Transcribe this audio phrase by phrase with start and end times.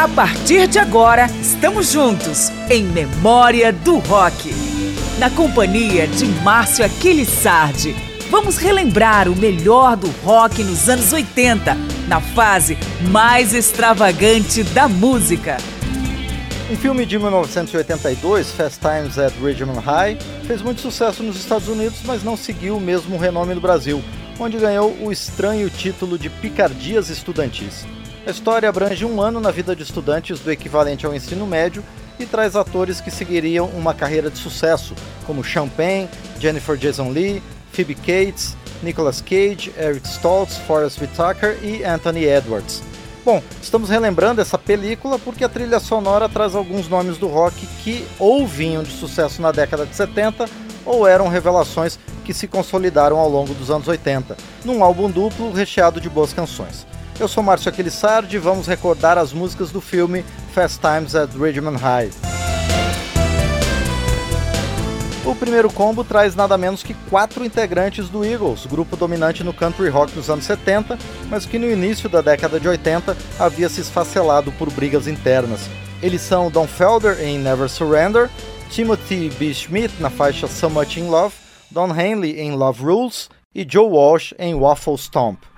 [0.00, 4.50] A partir de agora, estamos juntos em Memória do Rock.
[5.18, 7.94] Na companhia de Márcio Aquiles Sardi,
[8.30, 11.76] vamos relembrar o melhor do rock nos anos 80,
[12.08, 12.78] na fase
[13.10, 15.58] mais extravagante da música.
[16.70, 21.98] Um filme de 1982, Fast Times at Ridgemont High, fez muito sucesso nos Estados Unidos,
[22.06, 24.02] mas não seguiu o mesmo renome no Brasil,
[24.38, 27.84] onde ganhou o estranho título de Picardias Estudantis.
[28.26, 31.82] A história abrange um ano na vida de estudantes do equivalente ao ensino médio
[32.18, 34.94] e traz atores que seguiriam uma carreira de sucesso,
[35.26, 36.08] como Champagne,
[36.38, 42.82] Jennifer Jason Leigh, Phoebe Cates, Nicolas Cage, Eric Stoltz, Forrest Whitaker e Anthony Edwards.
[43.24, 48.06] Bom, estamos relembrando essa película porque a trilha sonora traz alguns nomes do rock que
[48.18, 50.46] ou vinham de sucesso na década de 70
[50.84, 56.00] ou eram revelações que se consolidaram ao longo dos anos 80, num álbum duplo recheado
[56.00, 56.89] de boas canções.
[57.20, 60.24] Eu sou Márcio Aquilissardi e vamos recordar as músicas do filme
[60.54, 62.08] Fast Times at Ridgemont High.
[65.26, 69.90] O primeiro combo traz nada menos que quatro integrantes do Eagles, grupo dominante no country
[69.90, 74.50] rock dos anos 70, mas que no início da década de 80 havia se esfacelado
[74.52, 75.68] por brigas internas.
[76.02, 78.30] Eles são Don Felder em Never Surrender,
[78.70, 79.52] Timothy B.
[79.52, 81.34] Schmidt na faixa So Much in Love,
[81.70, 85.49] Don Henley em Love Rules e Joe Walsh em Waffle Stomp.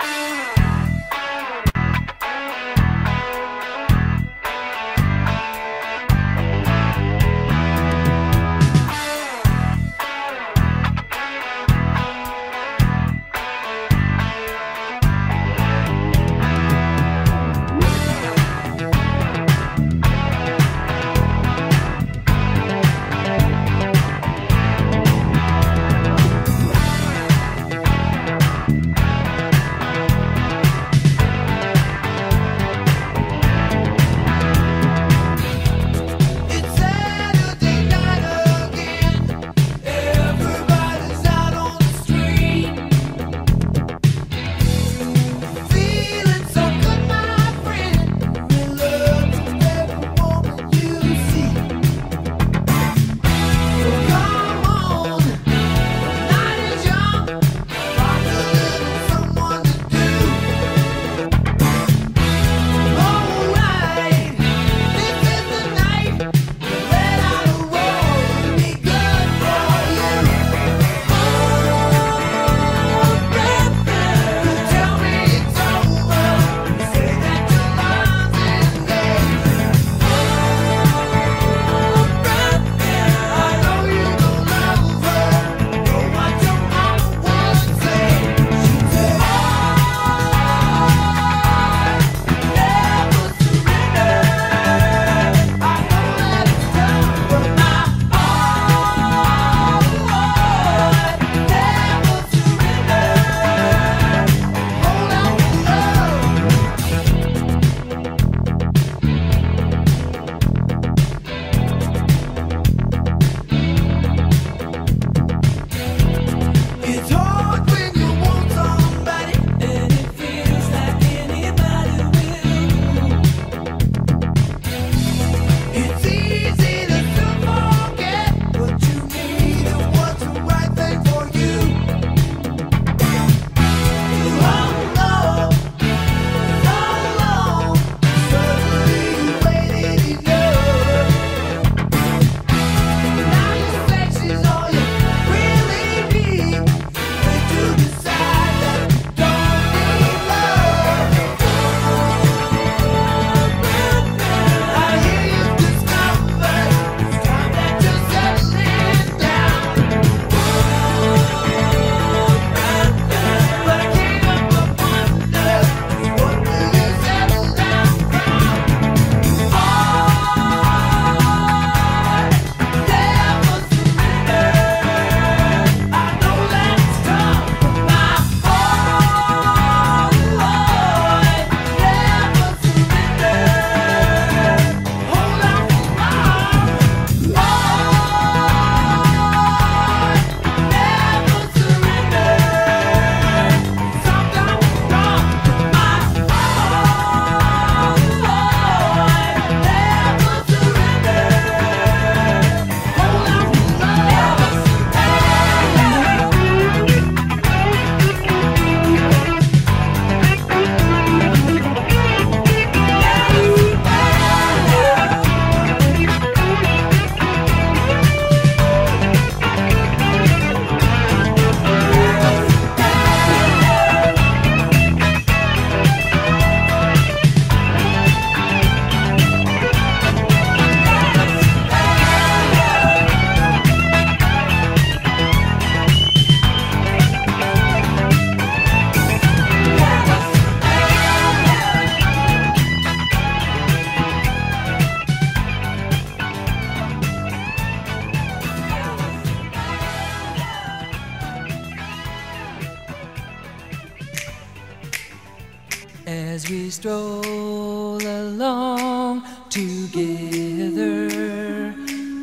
[256.12, 261.09] as we stroll along together,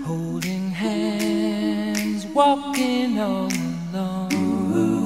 [0.06, 3.50] holding hands, walking all
[3.94, 5.06] alone.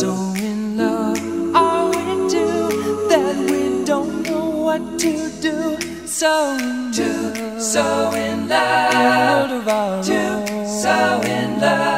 [0.00, 0.10] So
[0.48, 1.20] in love
[1.54, 2.04] are we
[2.34, 5.56] two that we don't know what to do.
[6.06, 11.91] So in love, so in love, two, so in love.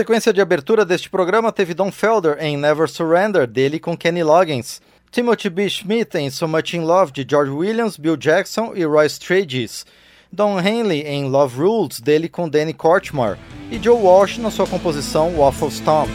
[0.00, 4.80] Sequência de abertura deste programa teve Don Felder em Never Surrender, dele com Kenny Loggins,
[5.10, 5.68] Timothy B.
[5.68, 9.84] Schmidt em So Much in Love, de George Williams, Bill Jackson e Roy Strages,
[10.32, 13.38] Don Henley em Love Rules, dele com Danny Kortmar,
[13.70, 16.08] e Joe Walsh na sua composição Waffle Stomp.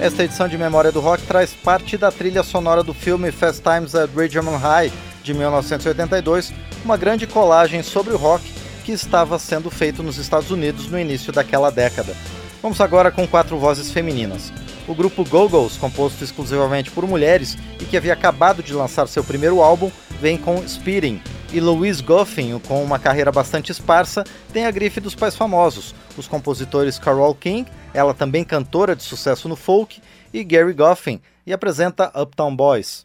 [0.00, 3.94] Esta edição de Memória do Rock traz parte da trilha sonora do filme Fast Times
[3.94, 4.90] at Ridgemont High,
[5.22, 6.50] de 1982,
[6.82, 11.32] uma grande colagem sobre o rock que estava sendo feito nos Estados Unidos no início
[11.32, 12.16] daquela década.
[12.62, 14.52] Vamos agora com quatro vozes femininas.
[14.86, 19.62] O grupo Go-Go's, composto exclusivamente por mulheres e que havia acabado de lançar seu primeiro
[19.62, 21.22] álbum, vem com Speeding.
[21.52, 26.28] E Louise Goffin, com uma carreira bastante esparsa, tem a grife dos pais famosos, os
[26.28, 30.00] compositores Carole King, ela também cantora de sucesso no folk,
[30.32, 33.04] e Gary Goffin, e apresenta Uptown Boys.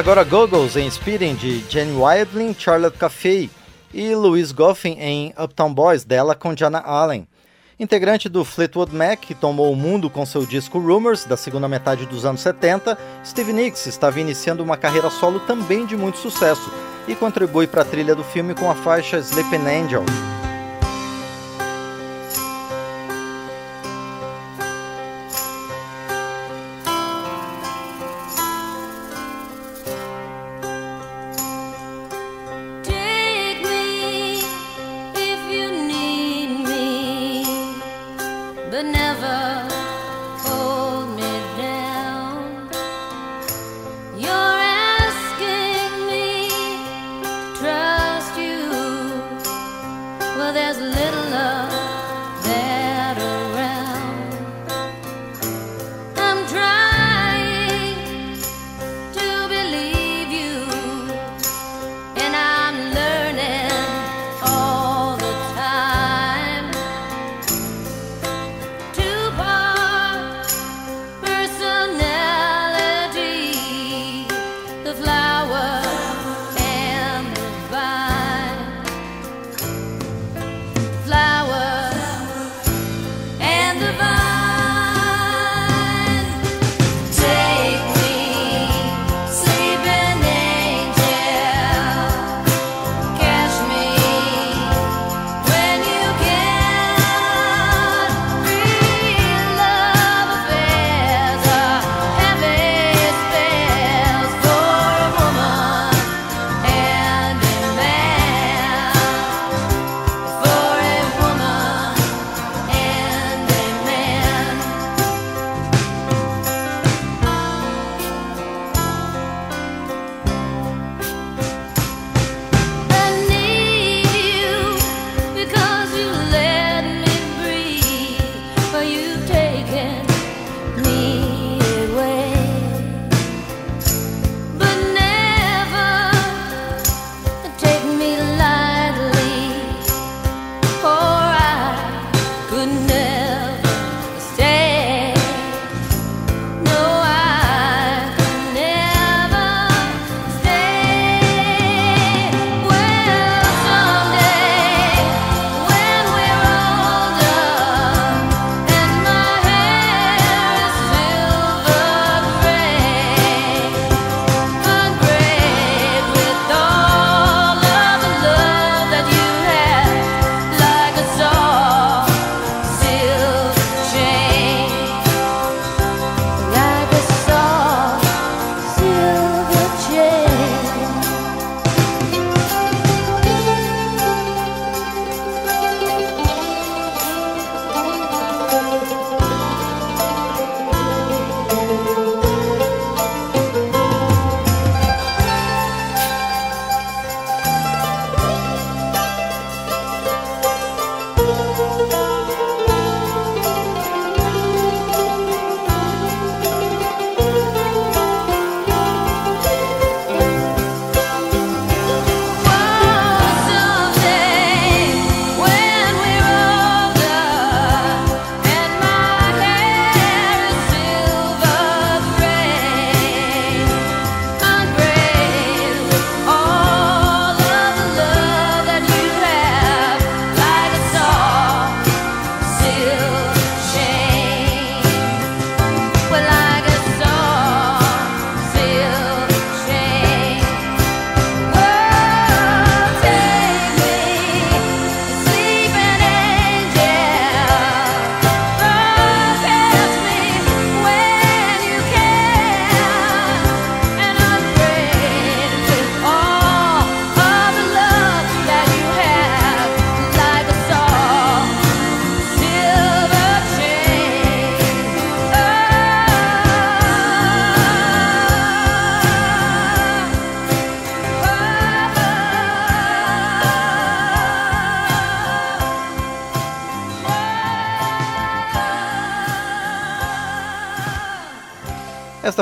[0.00, 3.50] Agora Goggles em Speeding de Jenny Wadley, Charlotte Café
[3.92, 7.28] e Louise Goffin em Uptown Boys dela com Jana Allen.
[7.78, 12.06] Integrante do Fleetwood Mac, que tomou o mundo com seu disco Rumors da segunda metade
[12.06, 16.72] dos anos 70, Steve Nicks estava iniciando uma carreira solo também de muito sucesso
[17.06, 20.04] e contribui para a trilha do filme com a faixa Sleeping Angel.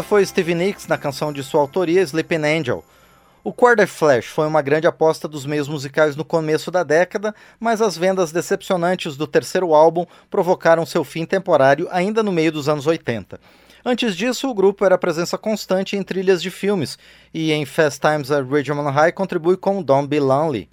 [0.09, 2.83] Foi Stevie Nicks na canção de sua autoria Sleeping Angel.
[3.45, 7.83] O Quarter Flash foi uma grande aposta dos meios musicais no começo da década, mas
[7.83, 12.87] as vendas decepcionantes do terceiro álbum provocaram seu fim temporário ainda no meio dos anos
[12.87, 13.39] 80.
[13.85, 16.99] Antes disso, o grupo era presença constante em trilhas de filmes
[17.35, 20.71] e em Fast Times at Ridgemont High contribui com Don't Be Lonely.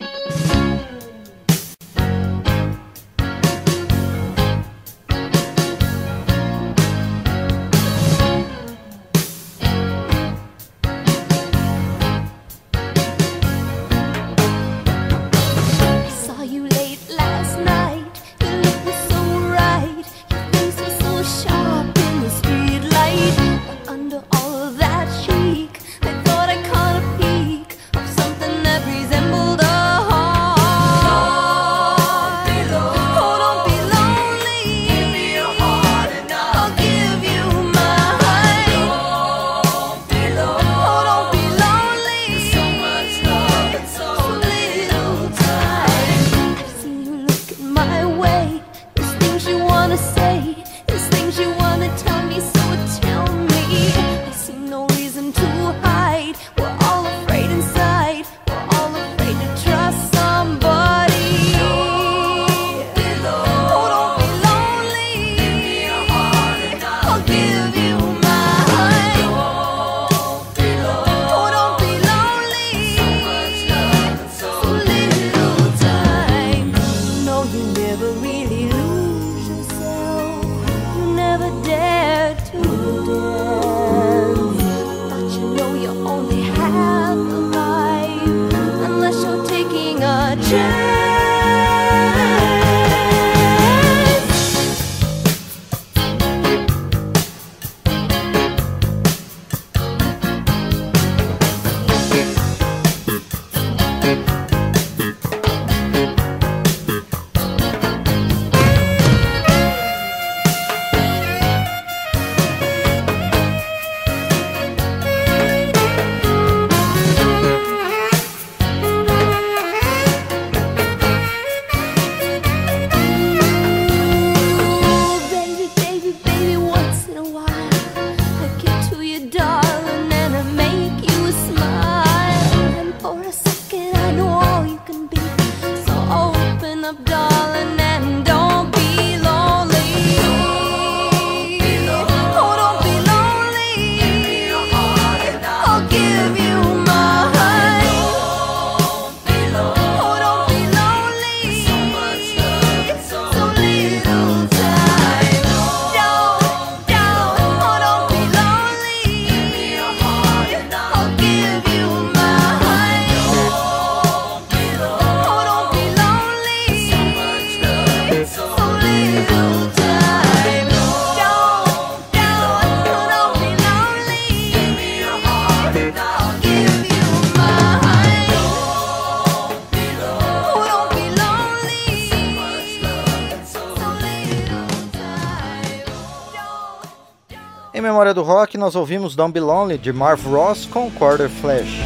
[188.16, 191.82] Do rock, nós ouvimos Don't Be Lonely de Marv Ross com Quarter Flash.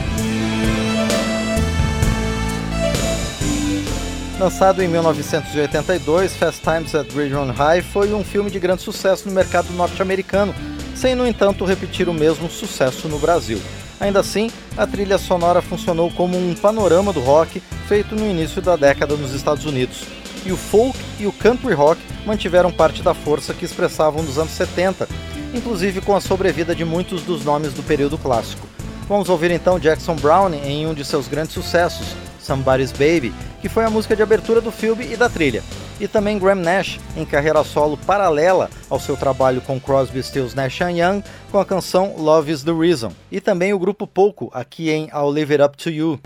[4.40, 9.34] Lançado em 1982, Fast Times at Ridgemont High foi um filme de grande sucesso no
[9.34, 10.54] mercado norte-americano,
[10.96, 13.60] sem, no entanto, repetir o mesmo sucesso no Brasil.
[14.00, 18.76] Ainda assim, a trilha sonora funcionou como um panorama do rock feito no início da
[18.76, 20.04] década nos Estados Unidos.
[20.46, 24.52] E o folk e o country rock mantiveram parte da força que expressavam nos anos
[24.52, 25.10] 70,
[25.54, 28.68] inclusive com a sobrevida de muitos dos nomes do período clássico.
[29.08, 33.84] Vamos ouvir então Jackson Brown em um de seus grandes sucessos, Somebody's Baby, que foi
[33.84, 35.64] a música de abertura do filme e da trilha.
[36.00, 40.80] E também Graham Nash, em carreira solo paralela ao seu trabalho com Crosby, Stills, Nash
[40.80, 43.12] Young, com a canção Love is the Reason.
[43.32, 46.20] E também o grupo Poco, aqui em I'll Leave It Up to You.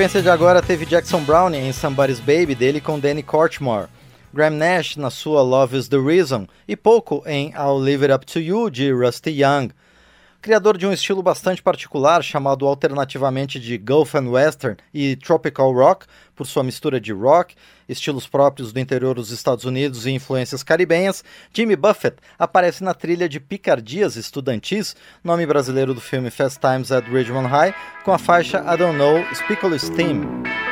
[0.00, 3.88] Sequência de agora teve Jackson Browne em Somebody's Baby dele com Danny Cortmore,
[4.32, 8.24] Graham Nash na sua Love is the Reason e pouco em I'll Leave It Up
[8.24, 9.68] to You de Rusty Young.
[10.42, 16.06] Criador de um estilo bastante particular chamado alternativamente de Gulf and Western e Tropical Rock,
[16.34, 17.54] por sua mistura de rock,
[17.86, 21.22] estilos próprios do interior dos Estados Unidos e influências caribenhas,
[21.52, 27.06] Jimmy Buffett aparece na trilha de Picardias Estudantis, nome brasileiro do filme Fast Times at
[27.06, 30.69] Ridgemont High, com a faixa I Don't Know, Speakle Steam.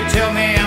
[0.00, 0.59] You tell me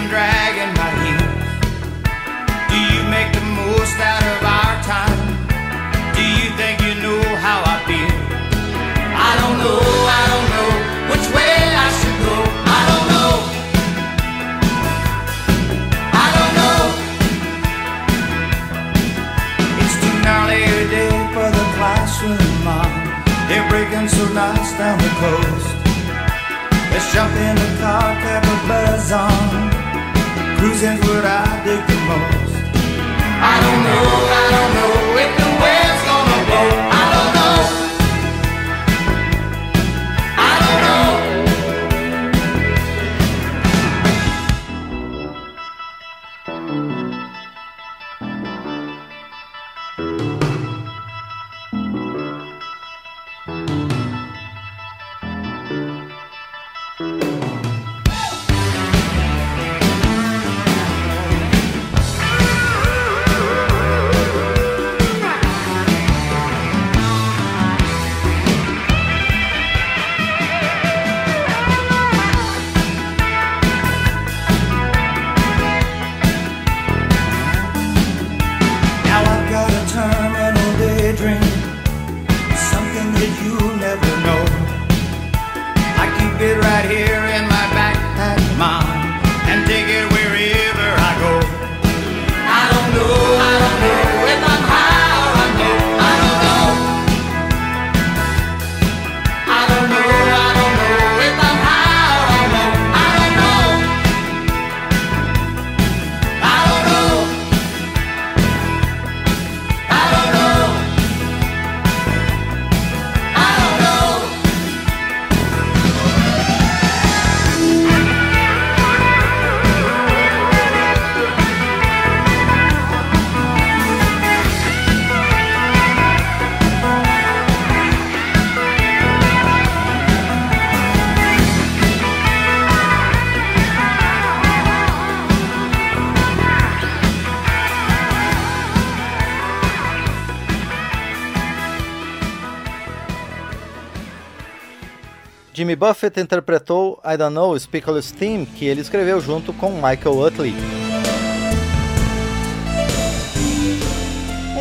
[145.74, 150.54] Jimmy Buffett interpretou I Don't Know, Speakle Steam, que ele escreveu junto com Michael Utley.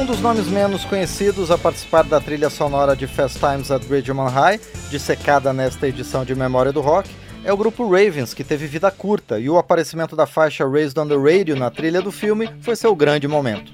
[0.01, 4.33] Um dos nomes menos conhecidos a participar da trilha sonora de Fast Times at Ridgemont
[4.33, 4.59] High,
[4.91, 7.11] dissecada nesta edição de Memória do Rock,
[7.45, 11.09] é o grupo Ravens, que teve vida curta, e o aparecimento da faixa Raised on
[11.09, 13.71] the Radio na trilha do filme foi seu grande momento.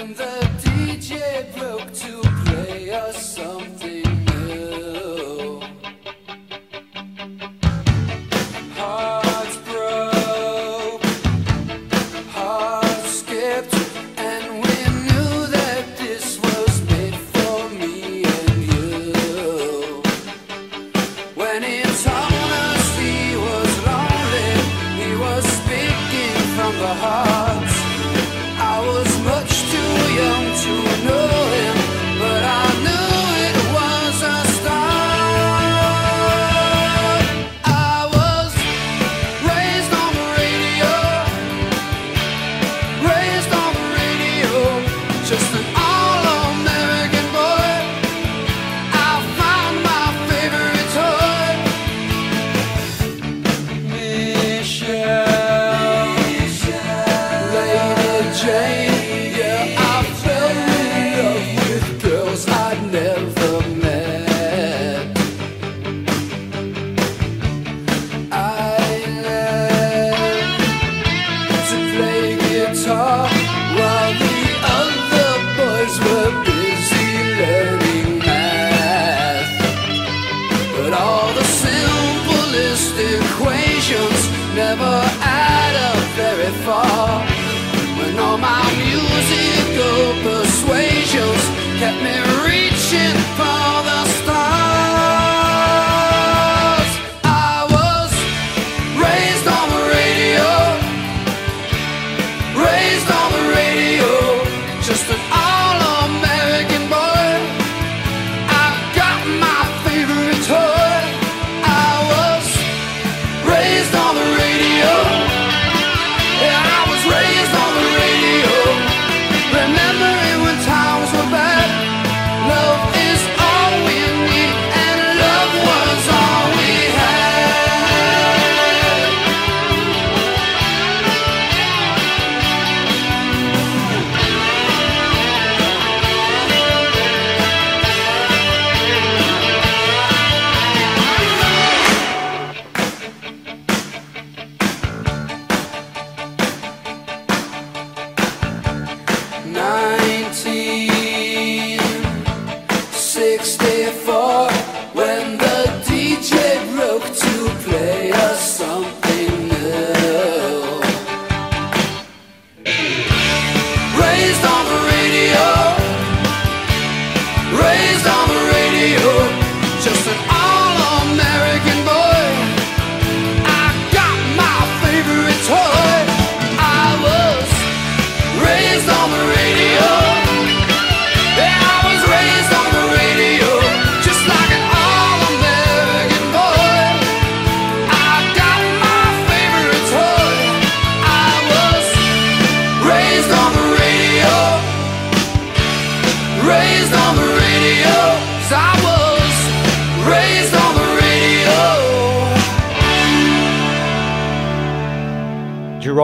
[0.00, 3.89] When the DJ broke to play us something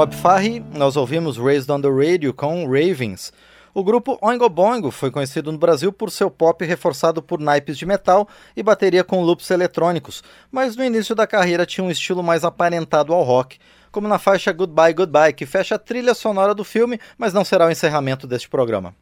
[0.07, 3.32] Bob Farri, nós ouvimos Raised on the Radio com Ravens.
[3.74, 7.84] O grupo Oingo Boingo foi conhecido no Brasil por seu pop reforçado por naipes de
[7.84, 12.44] metal e bateria com loops eletrônicos, mas no início da carreira tinha um estilo mais
[12.44, 13.59] aparentado ao rock,
[13.90, 17.66] como na faixa Goodbye Goodbye, que fecha a trilha sonora do filme, mas não será
[17.66, 18.94] o encerramento deste programa.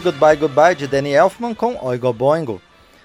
[0.00, 2.60] Goodbye Goodbye de Danny Elfman com Oigo Boingo.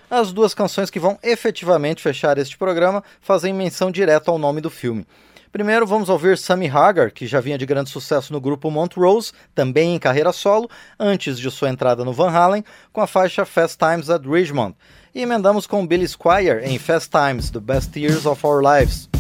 [0.09, 4.69] As duas canções que vão efetivamente fechar este programa fazem menção direta ao nome do
[4.69, 5.05] filme.
[5.51, 9.93] Primeiro vamos ouvir Sammy Hagar, que já vinha de grande sucesso no grupo Montrose, também
[9.93, 14.09] em carreira solo, antes de sua entrada no Van Halen, com a faixa Fast Times
[14.09, 14.75] at Ridgemont.
[15.13, 19.14] E emendamos com Billy Squire em Fast Times, The Best Years of Our Lives.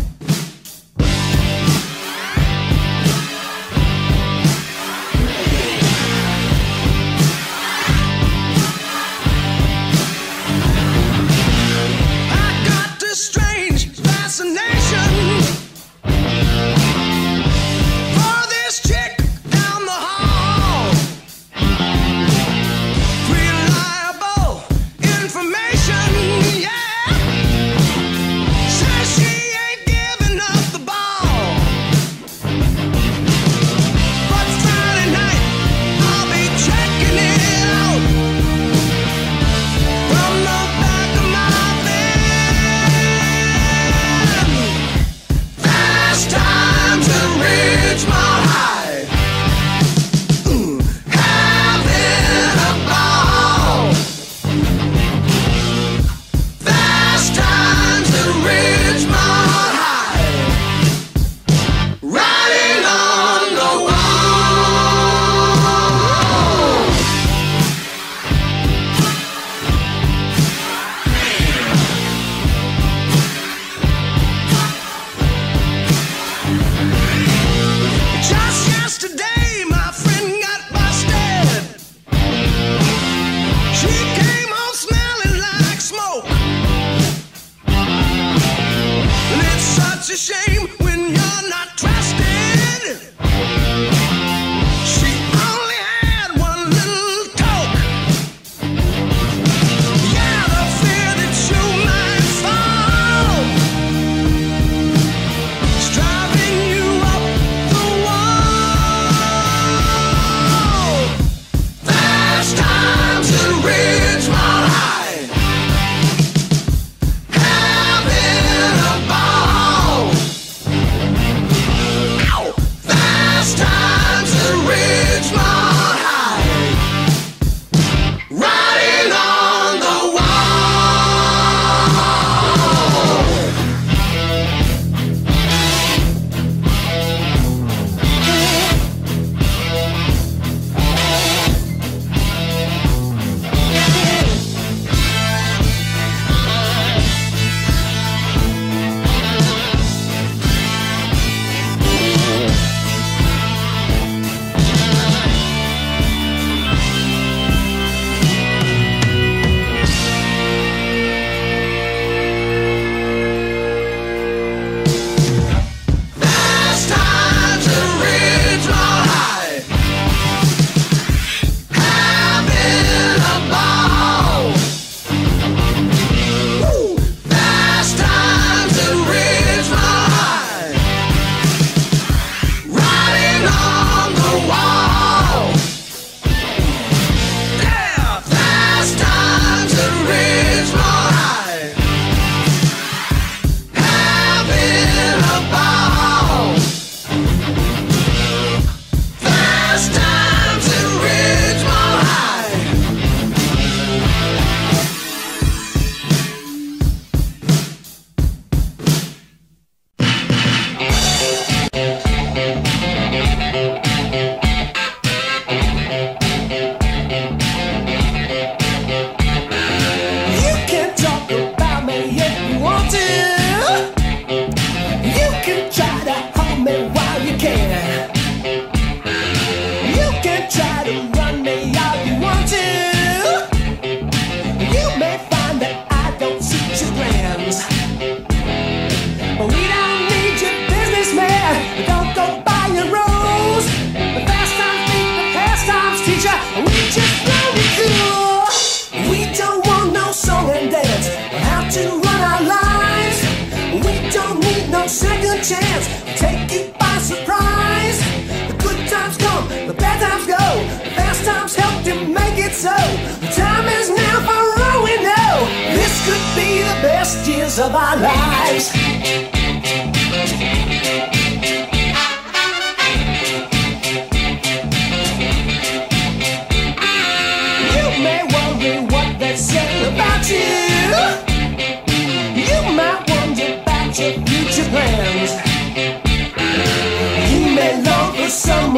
[254.71, 255.85] Don't no second chance.
[256.19, 257.99] Take you by surprise.
[258.47, 260.45] The good times come, the bad times go.
[260.83, 262.75] The fast times help to make it so.
[263.21, 265.33] The time is now for all we know.
[265.73, 268.24] This could be the best years of our lives.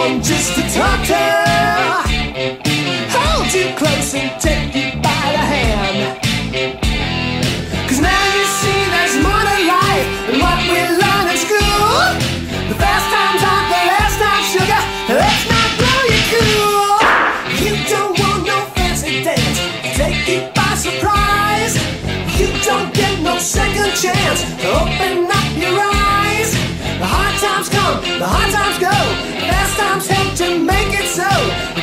[0.08, 1.22] Someone just to talk to.
[3.16, 6.20] Hold you close and take you by the hand.
[7.88, 12.00] Cause now you see there's more to life than what we learn in school.
[12.70, 14.82] The fast times aren't the last time, sugar.
[15.22, 16.96] Let's not blow you cool.
[17.64, 19.60] You don't want no fancy dance
[19.98, 21.76] take you by surprise.
[22.40, 25.97] You don't get no second chance open up your eyes.
[27.58, 28.92] Times come, the hard times go.
[29.50, 31.77] Fast times help to make it so.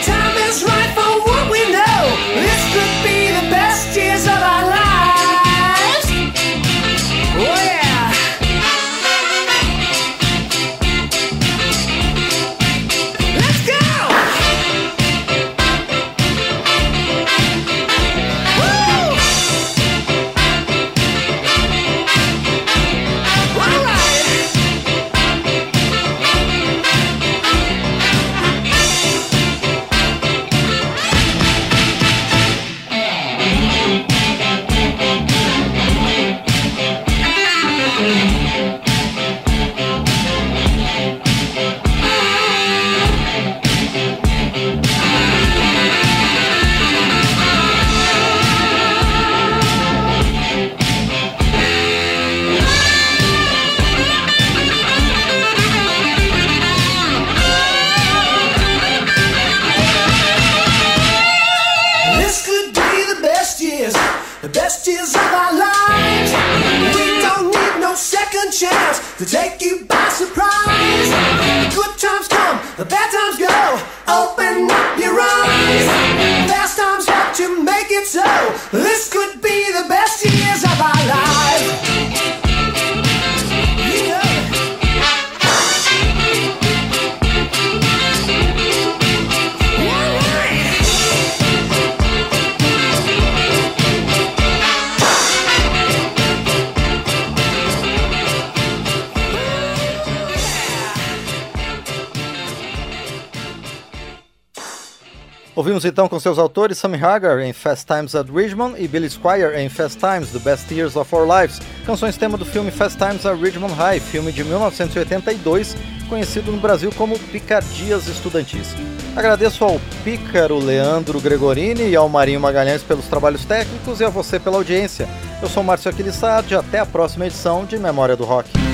[105.85, 109.55] Ouvimos então com seus autores Sammy Hagar em Fast Times at Ridgemont e Billy Squire
[109.57, 113.27] em Fast Times, The Best Years of Our Lives, canções tema do filme Fast Times
[113.27, 115.77] at Ridgemont High, filme de 1982,
[116.09, 118.75] conhecido no Brasil como Picardias Estudantis.
[119.15, 124.41] Agradeço ao pícaro Leandro Gregorini e ao Marinho Magalhães pelos trabalhos técnicos e a você
[124.41, 125.07] pela audiência.
[125.43, 128.74] Eu sou Márcio Aquilissardi, até a próxima edição de Memória do Rock.